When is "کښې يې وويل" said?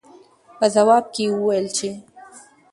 1.13-1.67